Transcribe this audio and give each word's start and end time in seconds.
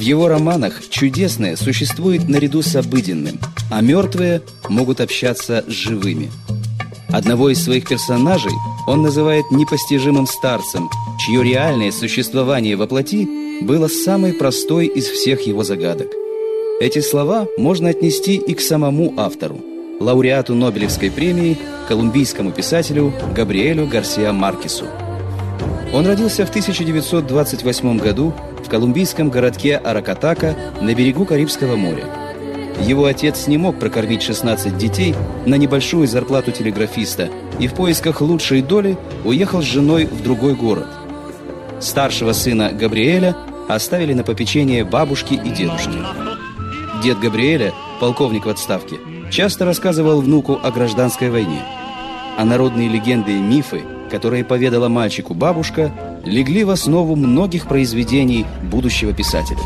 В 0.00 0.02
его 0.02 0.28
романах 0.28 0.88
чудесное 0.88 1.56
существует 1.56 2.26
наряду 2.26 2.62
с 2.62 2.74
обыденным, 2.74 3.38
а 3.70 3.82
мертвые 3.82 4.40
могут 4.70 4.98
общаться 4.98 5.62
с 5.68 5.70
живыми. 5.70 6.30
Одного 7.10 7.50
из 7.50 7.62
своих 7.62 7.86
персонажей 7.86 8.52
он 8.86 9.02
называет 9.02 9.44
непостижимым 9.50 10.26
старцем, 10.26 10.88
чье 11.18 11.44
реальное 11.44 11.92
существование 11.92 12.76
во 12.76 12.86
плоти 12.86 13.28
было 13.62 13.88
самой 13.88 14.32
простой 14.32 14.86
из 14.86 15.04
всех 15.04 15.42
его 15.46 15.64
загадок. 15.64 16.08
Эти 16.80 17.00
слова 17.00 17.46
можно 17.58 17.90
отнести 17.90 18.36
и 18.36 18.54
к 18.54 18.62
самому 18.62 19.12
автору, 19.18 19.60
лауреату 20.00 20.54
Нобелевской 20.54 21.10
премии, 21.10 21.58
колумбийскому 21.88 22.52
писателю 22.52 23.12
Габриэлю 23.36 23.86
Гарсиа 23.86 24.32
Маркесу. 24.32 24.86
Он 25.92 26.06
родился 26.06 26.46
в 26.46 26.48
1928 26.48 27.98
году 27.98 28.32
колумбийском 28.70 29.28
городке 29.28 29.76
Аракатака 29.76 30.56
на 30.80 30.94
берегу 30.94 31.26
Карибского 31.26 31.76
моря. 31.76 32.06
Его 32.80 33.04
отец 33.04 33.46
не 33.46 33.58
мог 33.58 33.78
прокормить 33.78 34.22
16 34.22 34.78
детей 34.78 35.14
на 35.44 35.56
небольшую 35.56 36.06
зарплату 36.06 36.52
телеграфиста 36.52 37.28
и 37.58 37.66
в 37.66 37.74
поисках 37.74 38.22
лучшей 38.22 38.62
доли 38.62 38.96
уехал 39.24 39.60
с 39.60 39.66
женой 39.66 40.06
в 40.06 40.22
другой 40.22 40.54
город. 40.54 40.86
Старшего 41.80 42.32
сына 42.32 42.70
Габриэля 42.72 43.36
оставили 43.68 44.14
на 44.14 44.22
попечение 44.22 44.84
бабушки 44.84 45.34
и 45.34 45.50
дедушки. 45.50 45.98
Дед 47.02 47.18
Габриэля, 47.18 47.72
полковник 48.00 48.46
в 48.46 48.48
отставке, 48.48 48.96
часто 49.30 49.64
рассказывал 49.64 50.22
внуку 50.22 50.58
о 50.62 50.70
гражданской 50.70 51.30
войне. 51.30 51.62
А 52.38 52.44
народные 52.44 52.88
легенды 52.88 53.32
и 53.32 53.40
мифы, 53.40 53.82
которые 54.10 54.44
поведала 54.44 54.88
мальчику 54.88 55.34
бабушка, 55.34 55.92
легли 56.24 56.64
в 56.64 56.70
основу 56.70 57.16
многих 57.16 57.66
произведений 57.66 58.46
будущего 58.62 59.12
писателя. 59.12 59.60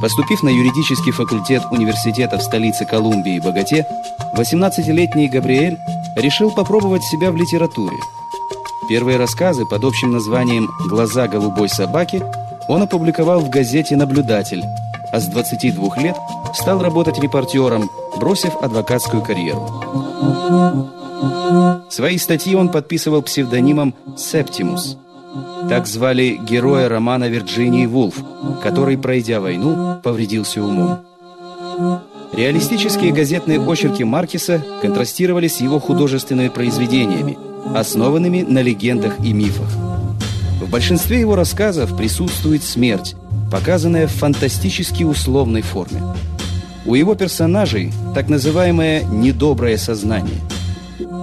Поступив 0.00 0.42
на 0.42 0.50
юридический 0.50 1.12
факультет 1.12 1.62
университета 1.70 2.38
в 2.38 2.42
столице 2.42 2.84
Колумбии, 2.84 3.40
Богате, 3.40 3.86
18-летний 4.36 5.28
Габриэль 5.28 5.78
решил 6.16 6.50
попробовать 6.50 7.02
себя 7.04 7.30
в 7.30 7.36
литературе. 7.36 7.96
Первые 8.88 9.16
рассказы 9.16 9.64
под 9.64 9.82
общим 9.84 10.12
названием 10.12 10.70
«Глаза 10.88 11.26
голубой 11.26 11.68
собаки» 11.68 12.22
он 12.68 12.82
опубликовал 12.82 13.40
в 13.40 13.48
газете 13.48 13.96
«Наблюдатель», 13.96 14.62
а 15.10 15.20
с 15.20 15.26
22 15.26 15.96
лет 16.02 16.16
стал 16.54 16.82
работать 16.82 17.18
репортером, 17.18 17.90
бросив 18.18 18.54
адвокатскую 18.60 19.22
карьеру. 19.22 19.66
Свои 21.88 22.18
статьи 22.18 22.54
он 22.54 22.68
подписывал 22.68 23.22
псевдонимом 23.22 23.94
«Септимус». 24.16 24.98
Так 25.68 25.86
звали 25.86 26.38
героя 26.42 26.88
романа 26.88 27.28
Вирджинии 27.28 27.86
Вулф, 27.86 28.22
который, 28.62 28.98
пройдя 28.98 29.40
войну, 29.40 29.98
повредился 30.02 30.62
умом. 30.62 31.00
Реалистические 32.32 33.12
газетные 33.12 33.60
очерки 33.60 34.02
Маркиса 34.04 34.62
контрастировали 34.82 35.48
с 35.48 35.60
его 35.60 35.78
художественными 35.78 36.48
произведениями, 36.48 37.38
основанными 37.74 38.42
на 38.42 38.60
легендах 38.60 39.20
и 39.24 39.32
мифах. 39.32 39.68
В 40.60 40.68
большинстве 40.70 41.20
его 41.20 41.36
рассказов 41.36 41.96
присутствует 41.96 42.62
смерть, 42.62 43.14
показанная 43.50 44.06
в 44.06 44.12
фантастически 44.12 45.04
условной 45.04 45.62
форме. 45.62 46.02
У 46.86 46.94
его 46.94 47.14
персонажей 47.14 47.92
так 48.14 48.28
называемое 48.28 49.04
«недоброе 49.04 49.76
сознание». 49.76 50.40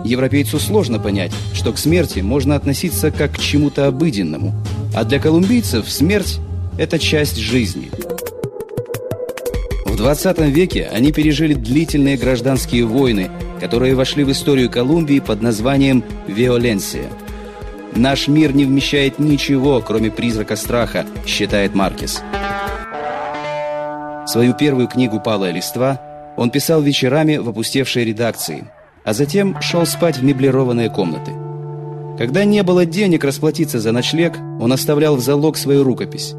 Европейцу 0.04 0.60
сложно 0.60 1.00
понять, 1.00 1.32
что 1.54 1.72
к 1.72 1.78
смерти 1.78 2.20
можно 2.20 2.56
относиться 2.56 3.12
как 3.12 3.34
к 3.34 3.40
чему-то 3.40 3.88
обыденному, 3.88 4.54
а 4.96 5.04
для 5.04 5.20
колумбийцев 5.20 5.90
смерть– 5.90 6.40
это 6.78 7.00
часть 7.00 7.38
жизни. 7.38 7.92
В 9.86 9.96
20 9.96 10.40
веке 10.40 10.90
они 10.92 11.12
пережили 11.12 11.54
длительные 11.54 12.18
гражданские 12.18 12.86
войны, 12.86 13.30
которые 13.60 13.94
вошли 13.94 14.24
в 14.24 14.32
историю 14.32 14.70
Колумбии 14.70 15.20
под 15.20 15.42
названием 15.42 16.04
«Виоленсия». 16.28 17.06
«Наш 17.96 18.28
мир 18.28 18.56
не 18.56 18.66
вмещает 18.66 19.20
ничего, 19.20 19.82
кроме 19.82 20.10
призрака 20.10 20.56
страха», 20.56 21.06
считает 21.28 21.76
Маркес. 21.76 22.24
Свою 24.26 24.54
первую 24.54 24.88
книгу 24.88 25.20
«Палая 25.20 25.52
листва» 25.52 26.02
он 26.38 26.50
писал 26.50 26.82
вечерами 26.82 27.38
в 27.38 27.50
опустевшей 27.50 28.06
редакции, 28.06 28.66
а 29.04 29.14
затем 29.14 29.60
шел 29.62 29.86
спать 29.86 30.18
в 30.18 30.24
меблированные 30.24 30.90
комнаты. 30.90 31.32
Когда 32.18 32.44
не 32.44 32.62
было 32.64 32.86
денег 32.86 33.24
расплатиться 33.24 33.80
за 33.80 33.92
ночлег, 33.92 34.38
он 34.60 34.72
оставлял 34.74 35.16
в 35.16 35.22
залог 35.22 35.58
свою 35.58 35.84
рукопись. 35.84 36.34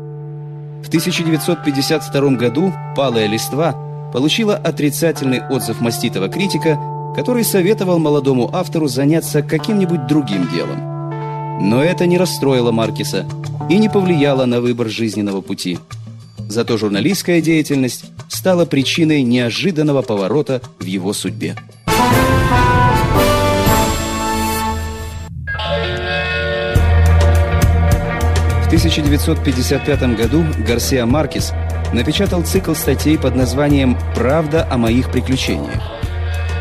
В 0.83 0.89
1952 0.89 2.31
году 2.33 2.73
«Палая 2.97 3.27
листва» 3.27 3.75
получила 4.13 4.57
отрицательный 4.57 5.41
отзыв 5.49 5.81
маститого 5.81 6.29
критика, 6.29 6.79
который 7.17 7.45
советовал 7.45 7.99
молодому 7.99 8.51
автору 8.53 8.89
заняться 8.89 9.43
каким-нибудь 9.43 10.07
другим 10.07 10.49
делом. 10.49 11.69
Но 11.69 11.83
это 11.83 12.07
не 12.07 12.19
расстроило 12.19 12.73
Маркиса 12.73 13.27
и 13.71 13.79
не 13.79 13.89
повлияло 13.89 14.45
на 14.45 14.61
выбор 14.61 14.89
жизненного 14.89 15.41
пути. 15.41 15.79
Зато 16.49 16.77
журналистская 16.77 17.41
деятельность 17.41 18.05
стала 18.29 18.67
причиной 18.67 19.23
неожиданного 19.23 20.03
поворота 20.03 20.61
в 20.79 20.85
его 20.85 21.13
судьбе. 21.13 21.57
В 28.63 28.67
1955 28.75 30.17
году 30.17 30.45
Гарсиа 30.67 31.05
Маркес 31.05 31.53
напечатал 31.93 32.43
цикл 32.43 32.73
статей 32.73 33.19
под 33.19 33.37
названием 33.37 33.99
«Правда 34.15 34.67
о 34.71 34.79
моих 34.79 35.11
приключениях». 35.11 35.83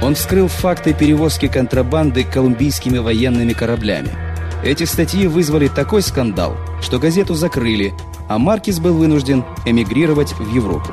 Он 0.02 0.16
вскрыл 0.16 0.48
факты 0.48 0.94
перевозки 0.94 1.48
контрабанды 1.48 2.24
колумбийскими 2.24 2.98
военными 2.98 3.54
кораблями. 3.54 4.10
Эти 4.64 4.84
статьи 4.84 5.28
вызвали 5.28 5.68
такой 5.68 6.02
скандал, 6.02 6.58
что 6.82 7.00
газету 7.00 7.34
закрыли, 7.36 7.94
а 8.28 8.38
Маркис 8.38 8.80
был 8.80 8.96
вынужден 8.96 9.44
эмигрировать 9.66 10.34
в 10.34 10.54
Европу. 10.54 10.92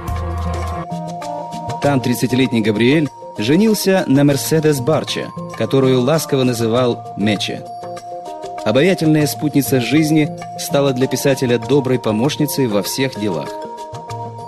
Там 1.83 2.01
30-летний 2.01 2.61
Габриэль 2.61 3.09
женился 3.39 4.05
на 4.07 4.25
Мерседес 4.25 4.81
Барча, 4.81 5.29
которую 5.57 6.03
ласково 6.03 6.43
называл 6.43 7.15
Мече. 7.17 7.65
Обаятельная 8.65 9.27
спутница 9.27 9.81
жизни 9.81 10.29
стала 10.59 10.93
для 10.93 11.07
писателя 11.07 11.59
доброй 11.59 11.99
помощницей 11.99 12.67
во 12.67 12.83
всех 12.83 13.19
делах. 13.19 13.49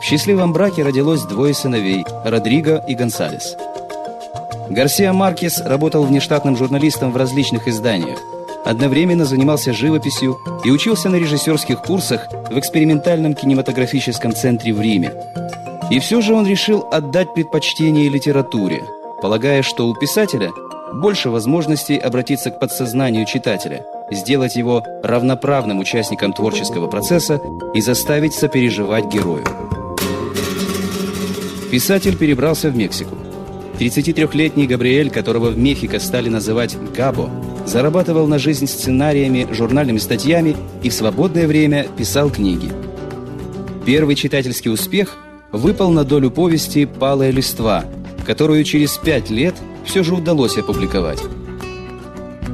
В 0.00 0.04
счастливом 0.04 0.52
браке 0.52 0.82
родилось 0.82 1.22
двое 1.22 1.54
сыновей– 1.54 2.04
Родриго 2.24 2.84
и 2.86 2.94
Гонсалес. 2.94 3.56
Гарсиа 4.68 5.12
Маркес 5.12 5.60
работал 5.60 6.04
внештатным 6.04 6.56
журналистом 6.56 7.12
в 7.12 7.16
различных 7.16 7.68
изданиях. 7.68 8.18
Одновременно 8.64 9.24
занимался 9.24 9.72
живописью 9.72 10.38
и 10.64 10.70
учился 10.70 11.08
на 11.08 11.16
режиссерских 11.16 11.80
курсах 11.82 12.28
в 12.50 12.58
экспериментальном 12.58 13.34
кинематографическом 13.34 14.34
центре 14.34 14.72
в 14.72 14.80
Риме. 14.80 15.12
И 15.90 15.98
все 15.98 16.20
же 16.20 16.34
он 16.34 16.46
решил 16.46 16.86
отдать 16.92 17.34
предпочтение 17.34 18.08
литературе, 18.08 18.84
полагая, 19.20 19.62
что 19.62 19.88
у 19.88 19.94
писателя 19.94 20.52
больше 20.94 21.30
возможностей 21.30 21.98
обратиться 21.98 22.52
к 22.52 22.60
подсознанию 22.60 23.26
читателя, 23.26 23.84
сделать 24.10 24.54
его 24.54 24.84
равноправным 25.02 25.80
участником 25.80 26.32
творческого 26.32 26.86
процесса 26.86 27.40
и 27.74 27.80
заставить 27.80 28.34
сопереживать 28.34 29.06
герою. 29.06 29.44
Писатель 31.72 32.16
перебрался 32.16 32.70
в 32.70 32.76
Мексику. 32.76 33.16
33-летний 33.80 34.68
Габриэль, 34.68 35.10
которого 35.10 35.50
в 35.50 35.58
Мехико 35.58 35.98
стали 35.98 36.28
называть 36.28 36.76
Габо, 36.96 37.30
зарабатывал 37.66 38.28
на 38.28 38.38
жизнь 38.38 38.66
сценариями, 38.68 39.48
журнальными 39.50 39.98
статьями 39.98 40.56
и 40.84 40.88
в 40.88 40.94
свободное 40.94 41.48
время 41.48 41.86
писал 41.96 42.30
книги. 42.30 42.70
Первый 43.84 44.14
читательский 44.14 44.68
успех– 44.68 45.16
выпал 45.52 45.90
на 45.90 46.04
долю 46.04 46.30
повести 46.30 46.86
«Палая 46.86 47.30
листва», 47.30 47.84
которую 48.26 48.64
через 48.64 48.96
пять 48.96 49.30
лет 49.30 49.54
все 49.84 50.02
же 50.02 50.14
удалось 50.14 50.56
опубликовать. 50.56 51.22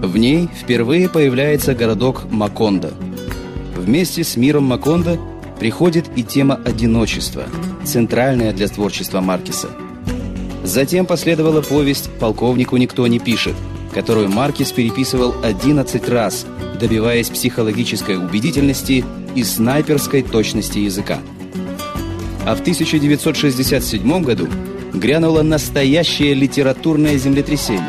В 0.02 0.16
ней 0.16 0.48
впервые 0.54 1.08
появляется 1.08 1.75
городок 1.75 2.25
Макондо. 2.31 2.93
Вместе 3.76 4.25
с 4.25 4.37
миром 4.37 4.64
Макондо 4.64 5.19
приходит 5.58 6.06
и 6.16 6.22
тема 6.22 6.60
одиночества, 6.64 7.44
центральная 7.84 8.52
для 8.52 8.69
творчества 8.69 9.20
Маркиса. 9.20 9.69
Затем 10.64 11.06
последовала 11.06 11.62
повесть 11.62 12.10
«Полковнику 12.19 12.76
никто 12.76 13.06
не 13.06 13.19
пишет», 13.19 13.54
которую 13.94 14.28
Маркис 14.28 14.72
переписывал 14.72 15.34
11 15.42 16.08
раз, 16.08 16.46
добиваясь 16.78 17.31
психологической 17.31 18.19
убедительности 18.19 19.04
и 19.34 19.44
снайперской 19.44 20.22
точности 20.22 20.81
языка. 20.81 21.19
А 22.46 22.54
в 22.54 22.60
1967 22.60 24.22
году 24.22 24.48
грянуло 24.94 25.43
настоящее 25.43 26.32
литературное 26.32 27.19
землетрясение. 27.19 27.82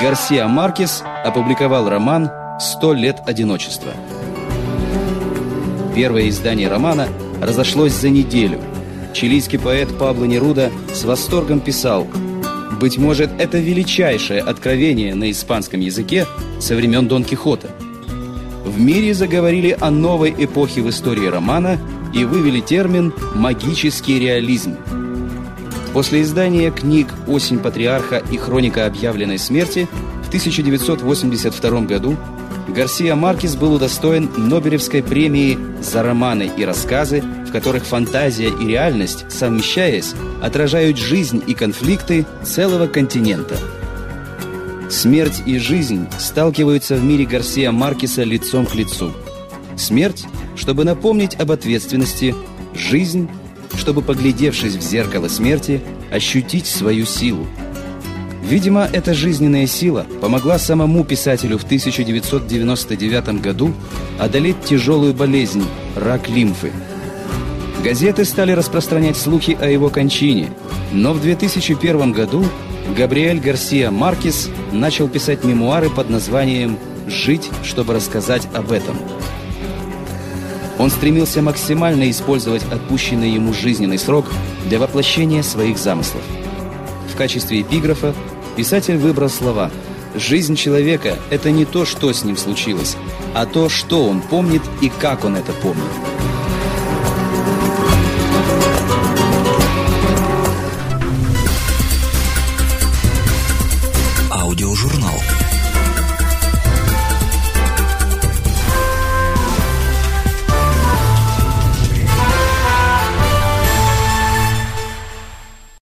Гарсиа 0.00 0.48
Маркес 0.48 1.02
опубликовал 1.22 1.90
роман 1.90 2.30
«Сто 2.58 2.94
лет 2.94 3.18
одиночества». 3.26 3.92
Первое 5.94 6.30
издание 6.30 6.68
романа 6.68 7.08
разошлось 7.42 7.92
за 7.92 8.08
неделю. 8.08 8.58
Чилийский 9.12 9.58
поэт 9.58 9.98
Пабло 9.98 10.24
Неруда 10.24 10.70
с 10.94 11.04
восторгом 11.04 11.60
писал 11.60 12.06
«Быть 12.80 12.96
может, 12.96 13.30
это 13.38 13.58
величайшее 13.58 14.40
откровение 14.40 15.14
на 15.14 15.30
испанском 15.30 15.80
языке 15.80 16.26
со 16.58 16.74
времен 16.74 17.06
Дон 17.06 17.22
Кихота». 17.22 17.68
В 18.64 18.80
мире 18.80 19.12
заговорили 19.12 19.76
о 19.78 19.90
новой 19.90 20.34
эпохе 20.36 20.80
в 20.80 20.88
истории 20.88 21.26
романа 21.26 21.78
и 22.16 22.24
вывели 22.24 22.60
термин 22.60 23.12
«магический 23.34 24.18
реализм». 24.18 24.76
После 25.92 26.22
издания 26.22 26.70
книг 26.70 27.08
«Осень 27.26 27.58
патриарха» 27.58 28.22
и 28.30 28.38
«Хроника 28.38 28.86
объявленной 28.86 29.38
смерти» 29.38 29.86
в 30.24 30.28
1982 30.28 31.80
году 31.82 32.16
Гарсия 32.68 33.14
Маркес 33.14 33.54
был 33.54 33.74
удостоен 33.74 34.30
Нобелевской 34.36 35.02
премии 35.02 35.58
за 35.80 36.02
романы 36.02 36.50
и 36.56 36.64
рассказы, 36.64 37.22
в 37.46 37.52
которых 37.52 37.84
фантазия 37.84 38.48
и 38.48 38.66
реальность, 38.66 39.26
совмещаясь, 39.30 40.14
отражают 40.42 40.98
жизнь 40.98 41.42
и 41.46 41.54
конфликты 41.54 42.26
целого 42.42 42.86
континента. 42.86 43.56
Смерть 44.90 45.42
и 45.46 45.58
жизнь 45.58 46.08
сталкиваются 46.18 46.96
в 46.96 47.04
мире 47.04 47.26
Гарсия 47.26 47.72
Маркеса 47.72 48.22
лицом 48.22 48.66
к 48.66 48.74
лицу. 48.74 49.12
Смерть, 49.76 50.24
чтобы 50.56 50.84
напомнить 50.84 51.34
об 51.34 51.52
ответственности, 51.52 52.34
жизнь, 52.74 53.28
чтобы, 53.76 54.02
поглядевшись 54.02 54.74
в 54.74 54.80
зеркало 54.80 55.28
смерти, 55.28 55.82
ощутить 56.10 56.66
свою 56.66 57.04
силу– 57.06 57.46
Видимо, 58.48 58.88
эта 58.92 59.12
жизненная 59.12 59.66
сила 59.66 60.06
помогла 60.20 60.60
самому 60.60 61.02
писателю 61.02 61.58
в 61.58 61.64
1999 61.64 63.40
году 63.40 63.74
одолеть 64.20 64.62
тяжелую 64.64 65.14
болезнь– 65.14 65.64
рак 65.96 66.28
лимфы. 66.28 66.70
Газеты 67.82 68.24
стали 68.24 68.52
распространять 68.52 69.16
слухи 69.16 69.58
о 69.60 69.68
его 69.68 69.88
кончине, 69.88 70.50
но 70.92 71.12
в 71.12 71.20
2001 71.20 72.12
году 72.12 72.44
Габриэль 72.96 73.40
Гарсия 73.40 73.90
Маркес 73.90 74.48
начал 74.70 75.08
писать 75.08 75.42
мемуары 75.42 75.90
под 75.90 76.08
названием 76.08 76.78
«Жить, 77.08 77.50
чтобы 77.64 77.94
рассказать 77.94 78.46
об 78.54 78.70
этом». 78.70 78.96
Он 80.78 80.90
стремился 80.90 81.40
максимально 81.40 82.10
использовать 82.10 82.62
отпущенный 82.70 83.30
ему 83.30 83.52
жизненный 83.54 83.98
срок 83.98 84.26
для 84.66 84.78
воплощения 84.78 85.42
своих 85.42 85.78
замыслов. 85.78 86.22
В 87.12 87.16
качестве 87.16 87.62
эпиграфа 87.62 88.14
писатель 88.56 88.98
выбрал 88.98 89.30
слова 89.30 89.70
«Жизнь 90.14 90.54
человека– 90.54 91.18
это 91.30 91.50
не 91.50 91.64
то, 91.64 91.84
что 91.84 92.12
с 92.12 92.24
ним 92.24 92.36
случилось, 92.36 92.96
а 93.34 93.46
то, 93.46 93.68
что 93.68 94.06
он 94.06 94.20
помнит 94.20 94.62
и 94.82 94.90
как 94.90 95.24
он 95.24 95.36
это 95.36 95.52
помнит». 95.52 95.82
Аудиожурнал 104.30 104.95